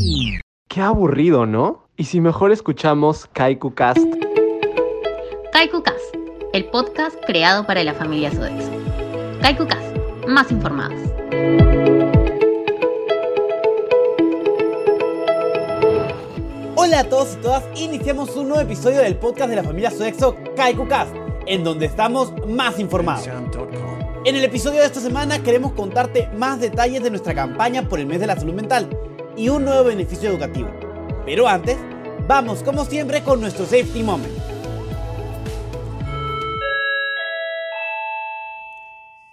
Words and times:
Mm. 0.00 0.38
Qué 0.68 0.80
aburrido, 0.80 1.46
¿no? 1.46 1.88
Y 1.96 2.04
si 2.04 2.20
mejor 2.20 2.52
escuchamos 2.52 3.26
Kaiku 3.32 3.74
Cast. 3.74 3.98
Kaiku 5.52 5.82
Cast, 5.82 6.14
el 6.52 6.66
podcast 6.66 7.16
creado 7.26 7.66
para 7.66 7.82
la 7.82 7.94
familia 7.94 8.30
Sodexo. 8.30 8.70
Kaiku 9.42 9.66
Cast, 9.66 9.96
más 10.28 10.50
informados. 10.52 11.00
Hola 16.76 17.00
a 17.00 17.04
todos 17.08 17.34
y 17.34 17.42
todas, 17.42 17.64
iniciamos 17.74 18.36
un 18.36 18.48
nuevo 18.48 18.62
episodio 18.62 19.00
del 19.00 19.16
podcast 19.16 19.50
de 19.50 19.56
la 19.56 19.64
familia 19.64 19.90
Sodexo 19.90 20.36
Kaiku 20.56 20.86
Cast, 20.86 21.14
en 21.46 21.64
donde 21.64 21.86
estamos 21.86 22.32
más 22.46 22.78
informados. 22.78 23.28
En 24.24 24.36
el 24.36 24.44
episodio 24.44 24.78
de 24.78 24.86
esta 24.86 25.00
semana 25.00 25.42
queremos 25.42 25.72
contarte 25.72 26.28
más 26.28 26.60
detalles 26.60 27.02
de 27.02 27.10
nuestra 27.10 27.34
campaña 27.34 27.88
por 27.88 27.98
el 27.98 28.06
mes 28.06 28.20
de 28.20 28.28
la 28.28 28.36
salud 28.36 28.54
mental 28.54 28.88
y 29.36 29.48
un 29.48 29.64
nuevo 29.64 29.82
beneficio 29.82 30.30
educativo. 30.30 30.70
Pero 31.26 31.48
antes, 31.48 31.76
vamos 32.28 32.62
como 32.62 32.84
siempre 32.84 33.24
con 33.24 33.40
nuestro 33.40 33.64
safety 33.64 34.04
moment. 34.04 34.32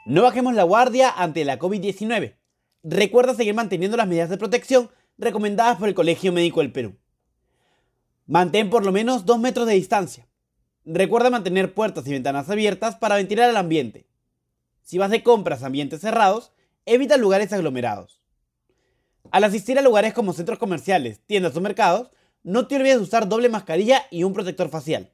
No 0.07 0.23
bajemos 0.23 0.55
la 0.55 0.63
guardia 0.63 1.11
ante 1.11 1.45
la 1.45 1.59
COVID-19. 1.59 2.37
Recuerda 2.81 3.35
seguir 3.35 3.53
manteniendo 3.53 3.95
las 3.95 4.07
medidas 4.07 4.31
de 4.31 4.39
protección 4.39 4.89
recomendadas 5.19 5.77
por 5.77 5.87
el 5.87 5.93
Colegio 5.93 6.33
Médico 6.33 6.61
del 6.61 6.71
Perú. 6.71 6.95
Mantén 8.25 8.71
por 8.71 8.83
lo 8.83 8.91
menos 8.91 9.27
2 9.27 9.37
metros 9.37 9.67
de 9.67 9.75
distancia. 9.75 10.27
Recuerda 10.83 11.29
mantener 11.29 11.75
puertas 11.75 12.07
y 12.07 12.11
ventanas 12.11 12.49
abiertas 12.49 12.95
para 12.95 13.17
ventilar 13.17 13.51
el 13.51 13.57
ambiente. 13.57 14.08
Si 14.89 14.97
vas 14.97 15.11
de 15.11 15.21
compras 15.21 15.61
a 15.61 15.67
ambientes 15.67 16.01
cerrados, 16.01 16.51
evita 16.87 17.15
lugares 17.15 17.53
aglomerados. 17.53 18.23
Al 19.29 19.43
asistir 19.43 19.77
a 19.77 19.83
lugares 19.83 20.15
como 20.15 20.33
centros 20.33 20.57
comerciales, 20.57 21.19
tiendas 21.27 21.55
o 21.55 21.61
mercados, 21.61 22.09
no 22.41 22.65
te 22.65 22.75
olvides 22.75 22.97
de 22.97 23.03
usar 23.03 23.29
doble 23.29 23.49
mascarilla 23.49 24.07
y 24.09 24.23
un 24.23 24.33
protector 24.33 24.67
facial. 24.69 25.13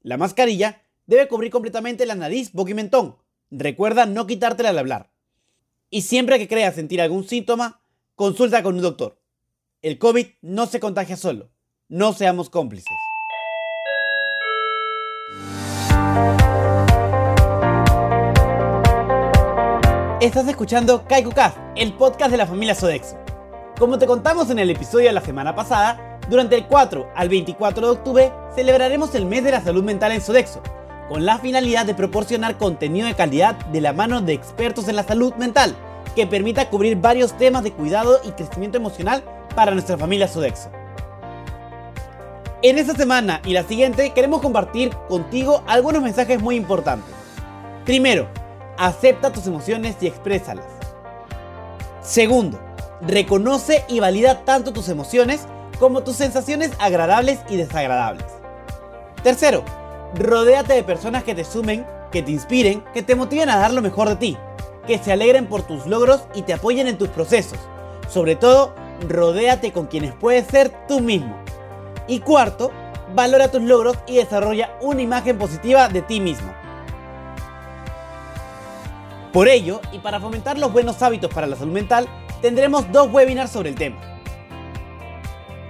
La 0.00 0.16
mascarilla 0.16 0.80
debe 1.04 1.28
cubrir 1.28 1.50
completamente 1.50 2.06
la 2.06 2.14
nariz, 2.14 2.50
boca 2.54 2.70
y 2.70 2.74
mentón. 2.74 3.18
Recuerda 3.50 4.06
no 4.06 4.26
quitártela 4.26 4.70
al 4.70 4.78
hablar. 4.78 5.10
Y 5.90 6.00
siempre 6.00 6.38
que 6.38 6.48
creas 6.48 6.76
sentir 6.76 7.02
algún 7.02 7.28
síntoma, 7.28 7.82
consulta 8.14 8.62
con 8.62 8.76
un 8.76 8.80
doctor. 8.80 9.20
El 9.82 9.98
COVID 9.98 10.28
no 10.40 10.64
se 10.64 10.80
contagia 10.80 11.18
solo. 11.18 11.50
No 11.88 12.14
seamos 12.14 12.48
cómplices. 12.48 12.96
Estás 20.20 20.46
escuchando 20.48 21.06
KaikuCast, 21.08 21.56
el 21.76 21.94
podcast 21.94 22.30
de 22.30 22.36
la 22.36 22.46
familia 22.46 22.74
Sodexo. 22.74 23.16
Como 23.78 23.98
te 23.98 24.06
contamos 24.06 24.50
en 24.50 24.58
el 24.58 24.68
episodio 24.68 25.06
de 25.06 25.14
la 25.14 25.22
semana 25.22 25.54
pasada, 25.54 26.18
durante 26.28 26.56
el 26.56 26.66
4 26.66 27.12
al 27.16 27.30
24 27.30 27.86
de 27.86 27.92
octubre 27.92 28.32
celebraremos 28.54 29.14
el 29.14 29.24
mes 29.24 29.42
de 29.44 29.52
la 29.52 29.62
salud 29.62 29.82
mental 29.82 30.12
en 30.12 30.20
Sodexo, 30.20 30.60
con 31.08 31.24
la 31.24 31.38
finalidad 31.38 31.86
de 31.86 31.94
proporcionar 31.94 32.58
contenido 32.58 33.06
de 33.06 33.14
calidad 33.14 33.54
de 33.68 33.80
la 33.80 33.94
mano 33.94 34.20
de 34.20 34.34
expertos 34.34 34.88
en 34.88 34.96
la 34.96 35.04
salud 35.04 35.32
mental, 35.36 35.74
que 36.14 36.26
permita 36.26 36.68
cubrir 36.68 36.98
varios 36.98 37.34
temas 37.38 37.62
de 37.62 37.72
cuidado 37.72 38.20
y 38.22 38.32
crecimiento 38.32 38.76
emocional 38.76 39.24
para 39.56 39.72
nuestra 39.72 39.96
familia 39.96 40.28
Sodexo. 40.28 40.70
En 42.60 42.76
esta 42.76 42.94
semana 42.94 43.40
y 43.46 43.54
la 43.54 43.62
siguiente 43.62 44.12
queremos 44.12 44.42
compartir 44.42 44.90
contigo 45.08 45.64
algunos 45.66 46.02
mensajes 46.02 46.42
muy 46.42 46.56
importantes. 46.56 47.14
Primero, 47.86 48.28
acepta 48.80 49.30
tus 49.30 49.46
emociones 49.46 49.96
y 50.00 50.06
exprésalas. 50.06 50.64
Segundo, 52.00 52.58
reconoce 53.02 53.84
y 53.88 54.00
valida 54.00 54.42
tanto 54.44 54.72
tus 54.72 54.88
emociones 54.88 55.46
como 55.78 56.02
tus 56.02 56.16
sensaciones 56.16 56.72
agradables 56.78 57.40
y 57.50 57.56
desagradables. 57.56 58.24
Tercero, 59.22 59.62
rodéate 60.14 60.72
de 60.72 60.82
personas 60.82 61.24
que 61.24 61.34
te 61.34 61.44
sumen, 61.44 61.86
que 62.10 62.22
te 62.22 62.32
inspiren, 62.32 62.82
que 62.94 63.02
te 63.02 63.14
motiven 63.14 63.50
a 63.50 63.58
dar 63.58 63.72
lo 63.72 63.82
mejor 63.82 64.08
de 64.08 64.16
ti, 64.16 64.38
que 64.86 64.98
se 64.98 65.12
alegren 65.12 65.46
por 65.46 65.62
tus 65.62 65.86
logros 65.86 66.22
y 66.34 66.42
te 66.42 66.54
apoyen 66.54 66.88
en 66.88 66.96
tus 66.96 67.10
procesos. 67.10 67.58
Sobre 68.08 68.34
todo, 68.34 68.74
rodéate 69.06 69.72
con 69.72 69.86
quienes 69.86 70.14
puedes 70.14 70.46
ser 70.46 70.86
tú 70.88 71.00
mismo. 71.00 71.36
Y 72.08 72.20
cuarto, 72.20 72.72
valora 73.14 73.50
tus 73.50 73.62
logros 73.62 73.98
y 74.06 74.16
desarrolla 74.16 74.70
una 74.80 75.02
imagen 75.02 75.36
positiva 75.36 75.88
de 75.88 76.00
ti 76.00 76.18
mismo. 76.18 76.50
Por 79.32 79.46
ello, 79.46 79.80
y 79.92 79.98
para 80.00 80.18
fomentar 80.18 80.58
los 80.58 80.72
buenos 80.72 81.00
hábitos 81.02 81.32
para 81.32 81.46
la 81.46 81.54
salud 81.54 81.72
mental, 81.72 82.08
tendremos 82.42 82.90
dos 82.90 83.12
webinars 83.12 83.52
sobre 83.52 83.68
el 83.68 83.76
tema. 83.76 83.96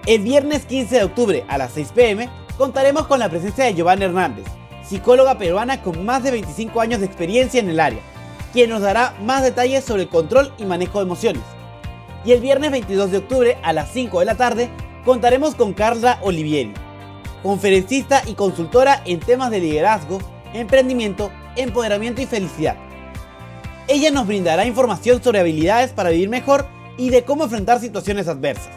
El 0.06 0.22
viernes 0.22 0.64
15 0.64 0.96
de 0.96 1.04
octubre 1.04 1.44
a 1.46 1.58
las 1.58 1.72
6 1.72 1.92
pm 1.94 2.30
contaremos 2.56 3.06
con 3.06 3.18
la 3.18 3.28
presencia 3.28 3.66
de 3.66 3.74
Giovanna 3.74 4.06
Hernández, 4.06 4.46
psicóloga 4.82 5.36
peruana 5.36 5.82
con 5.82 6.06
más 6.06 6.22
de 6.22 6.30
25 6.30 6.80
años 6.80 7.00
de 7.00 7.06
experiencia 7.06 7.60
en 7.60 7.68
el 7.68 7.80
área, 7.80 8.00
quien 8.54 8.70
nos 8.70 8.80
dará 8.80 9.14
más 9.22 9.42
detalles 9.42 9.84
sobre 9.84 10.04
el 10.04 10.08
control 10.08 10.52
y 10.56 10.64
manejo 10.64 10.98
de 10.98 11.04
emociones. 11.04 11.42
Y 12.24 12.32
el 12.32 12.40
viernes 12.40 12.70
22 12.70 13.10
de 13.10 13.18
octubre 13.18 13.58
a 13.62 13.74
las 13.74 13.90
5 13.90 14.20
de 14.20 14.24
la 14.24 14.36
tarde 14.36 14.70
contaremos 15.04 15.54
con 15.54 15.74
Carla 15.74 16.18
Olivieri, 16.22 16.72
conferencista 17.42 18.22
y 18.26 18.34
consultora 18.34 19.02
en 19.04 19.20
temas 19.20 19.50
de 19.50 19.60
liderazgo, 19.60 20.18
emprendimiento, 20.54 21.30
empoderamiento 21.56 22.22
y 22.22 22.26
felicidad. 22.26 22.89
Ella 23.88 24.10
nos 24.10 24.26
brindará 24.26 24.66
información 24.66 25.22
sobre 25.22 25.40
habilidades 25.40 25.92
para 25.92 26.10
vivir 26.10 26.28
mejor 26.28 26.66
y 26.96 27.10
de 27.10 27.24
cómo 27.24 27.44
enfrentar 27.44 27.80
situaciones 27.80 28.28
adversas. 28.28 28.70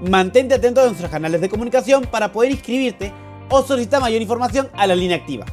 Mantente 0.00 0.54
atento 0.54 0.80
a 0.80 0.86
nuestros 0.86 1.10
canales 1.10 1.40
de 1.40 1.48
comunicación 1.48 2.04
para 2.04 2.32
poder 2.32 2.50
inscribirte 2.50 3.12
o 3.48 3.62
solicitar 3.62 4.00
mayor 4.00 4.20
información 4.20 4.68
a 4.74 4.86
la 4.86 4.96
línea 4.96 5.16
activa. 5.16 5.46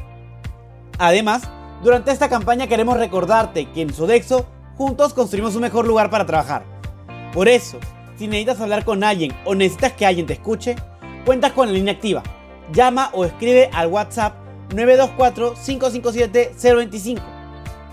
Además, 0.98 1.42
durante 1.82 2.10
esta 2.10 2.28
campaña 2.28 2.66
queremos 2.66 2.96
recordarte 2.96 3.70
que 3.70 3.82
en 3.82 3.94
Sodexo 3.94 4.46
juntos 4.76 5.14
construimos 5.14 5.54
un 5.54 5.62
mejor 5.62 5.86
lugar 5.86 6.10
para 6.10 6.26
trabajar. 6.26 6.64
Por 7.32 7.48
eso, 7.48 7.78
si 8.16 8.26
necesitas 8.26 8.60
hablar 8.60 8.84
con 8.84 9.04
alguien 9.04 9.32
o 9.44 9.54
necesitas 9.54 9.92
que 9.92 10.04
alguien 10.04 10.26
te 10.26 10.34
escuche, 10.34 10.76
cuentas 11.24 11.52
con 11.52 11.68
la 11.68 11.72
línea 11.72 11.94
activa. 11.94 12.22
Llama 12.72 13.10
o 13.12 13.24
escribe 13.24 13.70
al 13.72 13.88
WhatsApp 13.88 14.34
924-557-025, 14.70 17.20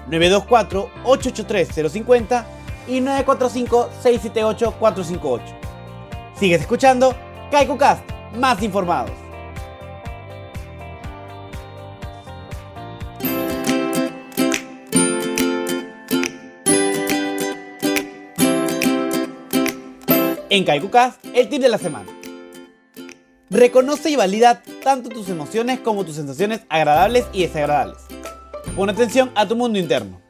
924-883-050 0.09 2.45
y 2.87 3.01
945-678-458. 3.01 5.41
Sigues 6.39 6.61
escuchando 6.61 7.13
KaikuCast, 7.51 8.01
más 8.35 8.63
informados. 8.63 9.11
En 20.49 20.63
KaikuCast, 20.63 21.25
el 21.33 21.49
tip 21.49 21.61
de 21.61 21.67
la 21.69 21.77
semana. 21.77 22.09
Reconoce 23.49 24.09
y 24.09 24.15
valida 24.15 24.63
tanto 24.83 25.09
tus 25.09 25.29
emociones 25.29 25.79
como 25.79 26.05
tus 26.05 26.15
sensaciones 26.15 26.61
agradables 26.69 27.25
y 27.33 27.43
desagradables. 27.43 27.97
Pon 28.75 28.89
atención 28.89 29.31
a 29.35 29.47
tu 29.47 29.55
mundo 29.55 29.79
interno. 29.79 30.21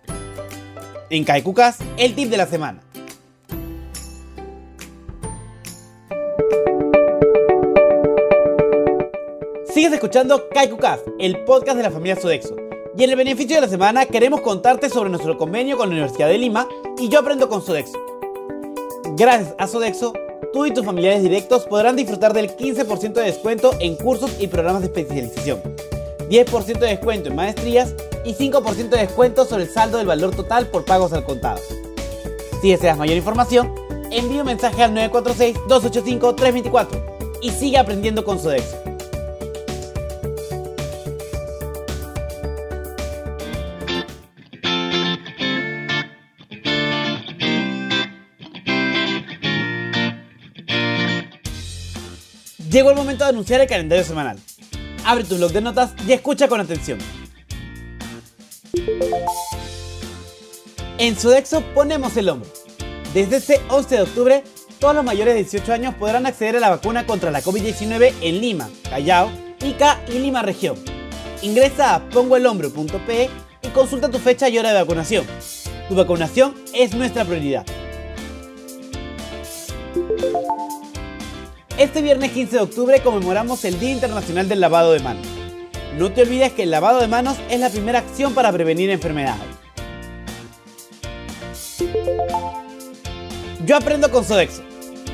En 1.10 1.24
KaikuCast, 1.24 1.82
el 1.98 2.16
tip 2.16 2.30
de 2.30 2.38
la 2.38 2.46
semana. 2.46 2.82
Sigues 9.74 9.94
escuchando 9.94 10.50
KaikuCast, 10.50 11.08
el 11.20 11.44
podcast 11.44 11.78
de 11.78 11.84
la 11.84 11.92
familia 11.92 12.16
Sodexo. 12.16 12.56
Y 12.98 13.04
en 13.04 13.12
el 13.12 13.16
beneficio 13.16 13.56
de 13.56 13.62
la 13.62 13.68
semana 13.68 14.08
queremos 14.08 14.42
contarte 14.42 14.90
sobre 14.90 15.12
nuestro 15.12 15.38
convenio 15.38 15.78
con 15.78 15.90
la 15.90 15.94
Universidad 15.94 16.30
de 16.30 16.40
Lima 16.40 16.68
y 16.98 17.10
yo 17.10 17.20
aprendo 17.20 17.48
con 17.48 17.62
Sodexo. 17.62 17.98
Gracias 19.16 19.54
a 19.60 19.68
Sodexo, 19.68 20.14
tú 20.52 20.66
y 20.66 20.74
tus 20.74 20.84
familiares 20.84 21.22
directos 21.22 21.66
podrán 21.66 21.96
disfrutar 21.96 22.34
del 22.34 22.56
15% 22.56 23.14
de 23.14 23.22
descuento 23.22 23.72
en 23.80 23.96
cursos 23.96 24.36
y 24.40 24.48
programas 24.48 24.82
de 24.82 24.88
especialización, 24.88 25.62
10% 26.30 26.80
de 26.80 26.88
descuento 26.88 27.30
en 27.30 27.36
maestrías 27.36 27.94
y 28.28 28.36
5% 28.36 28.90
de 28.90 28.98
descuento 28.98 29.46
sobre 29.46 29.64
el 29.64 29.70
saldo 29.70 29.98
del 29.98 30.08
valor 30.08 30.36
total 30.36 30.68
por 30.68 30.84
pagos 30.84 31.14
al 31.14 31.24
contado. 31.24 31.62
Si 32.62 32.70
deseas 32.70 32.98
mayor 32.98 33.16
información, 33.16 33.74
envíe 34.12 34.42
un 34.42 34.48
mensaje 34.48 34.84
al 34.84 34.94
946-285-324 34.94 37.40
y 37.42 37.52
sigue 37.52 37.78
aprendiendo 37.78 38.26
con 38.26 38.38
Sodexo. 38.38 38.76
Llegó 52.70 52.90
el 52.90 52.98
momento 52.98 53.24
de 53.24 53.30
anunciar 53.30 53.62
el 53.62 53.68
calendario 53.68 54.04
semanal. 54.04 54.38
Abre 55.06 55.24
tu 55.24 55.38
blog 55.38 55.54
de 55.54 55.62
notas 55.62 55.94
y 56.06 56.12
escucha 56.12 56.50
con 56.50 56.60
atención. 56.60 57.00
En 60.98 61.16
Sodexo 61.18 61.62
ponemos 61.74 62.18
el 62.18 62.30
hombro. 62.30 62.50
Desde 63.14 63.38
este 63.38 63.62
11 63.70 63.96
de 63.96 64.02
octubre, 64.02 64.44
todos 64.80 64.96
los 64.96 65.04
mayores 65.04 65.34
de 65.34 65.44
18 65.44 65.74
años 65.74 65.96
podrán 65.96 66.26
acceder 66.26 66.58
a 66.58 66.60
la 66.60 66.70
vacuna 66.70 67.06
contra 67.06 67.32
la 67.32 67.42
COVID-19 67.42 68.14
en 68.22 68.42
Lima, 68.42 68.70
Callao, 68.90 69.32
Ica 69.62 70.00
y 70.08 70.20
Lima 70.20 70.42
Región. 70.42 70.78
Ingresa 71.42 71.96
a 71.96 72.10
pongoelhombro.pe 72.10 73.30
y 73.62 73.68
consulta 73.70 74.10
tu 74.10 74.20
fecha 74.20 74.50
y 74.50 74.58
hora 74.58 74.74
de 74.74 74.80
vacunación. 74.80 75.26
Tu 75.88 75.96
vacunación 75.96 76.56
es 76.74 76.94
nuestra 76.94 77.26
prioridad. 77.26 77.66
Este 81.78 82.02
viernes 82.02 82.32
15 82.32 82.56
de 82.56 82.62
octubre 82.62 83.00
conmemoramos 83.02 83.64
el 83.66 83.80
Día 83.80 83.92
Internacional 83.92 84.50
del 84.50 84.60
Lavado 84.60 84.94
de 84.94 85.00
Manos. 85.00 85.37
No 85.98 86.12
te 86.12 86.22
olvides 86.22 86.54
que 86.54 86.64
el 86.64 86.70
lavado 86.70 87.00
de 87.00 87.08
manos 87.08 87.38
es 87.50 87.60
la 87.60 87.72
primera 87.72 87.98
acción 87.98 88.36
para 88.36 88.52
prevenir 88.52 88.92
enfermedades. 88.92 89.42
Yo 93.66 93.76
aprendo 93.76 94.12
con 94.12 94.24
Sodexo. 94.24 94.62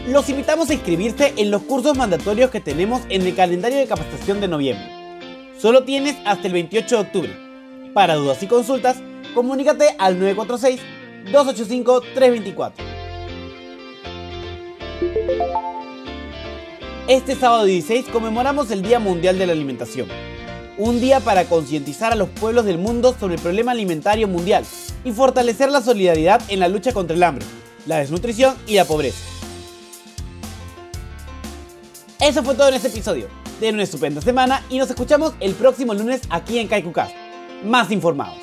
Los 0.07 0.27
invitamos 0.27 0.69
a 0.69 0.73
inscribirse 0.73 1.35
en 1.37 1.51
los 1.51 1.61
cursos 1.61 1.97
mandatorios 1.97 2.51
que 2.51 2.59
tenemos 2.59 3.01
en 3.07 3.21
el 3.21 3.33
calendario 3.33 3.77
de 3.77 3.87
capacitación 3.87 4.41
de 4.41 4.49
noviembre. 4.49 4.85
Solo 5.57 5.85
tienes 5.85 6.17
hasta 6.25 6.47
el 6.47 6.53
28 6.53 6.95
de 6.95 7.01
octubre. 7.01 7.31
Para 7.93 8.15
dudas 8.15 8.43
y 8.43 8.47
consultas, 8.47 8.97
comunícate 9.33 9.95
al 9.97 10.19
946-285-324. 10.19 12.73
Este 17.07 17.35
sábado 17.35 17.63
16 17.63 18.07
conmemoramos 18.11 18.69
el 18.71 18.81
Día 18.81 18.99
Mundial 18.99 19.39
de 19.39 19.47
la 19.47 19.53
Alimentación. 19.53 20.32
Un 20.77 20.99
día 20.99 21.19
para 21.19 21.45
concientizar 21.45 22.13
a 22.13 22.15
los 22.15 22.29
pueblos 22.29 22.65
del 22.65 22.79
mundo 22.79 23.15
sobre 23.19 23.35
el 23.35 23.41
problema 23.41 23.73
alimentario 23.73 24.27
mundial 24.27 24.65
y 25.03 25.11
fortalecer 25.11 25.69
la 25.69 25.81
solidaridad 25.81 26.41
en 26.47 26.59
la 26.59 26.67
lucha 26.67 26.93
contra 26.93 27.15
el 27.15 27.21
hambre, 27.21 27.45
la 27.85 27.99
desnutrición 27.99 28.55
y 28.65 28.75
la 28.75 28.85
pobreza. 28.85 29.19
Eso 32.19 32.41
fue 32.41 32.55
todo 32.55 32.69
en 32.69 32.73
este 32.73 32.87
episodio. 32.87 33.27
Ten 33.59 33.75
una 33.75 33.83
estupenda 33.83 34.19
semana 34.21 34.63
y 34.69 34.79
nos 34.79 34.89
escuchamos 34.89 35.33
el 35.39 35.53
próximo 35.53 35.93
lunes 35.93 36.21
aquí 36.31 36.57
en 36.57 36.67
Kaikucast. 36.67 37.13
Más 37.63 37.91
informados. 37.91 38.42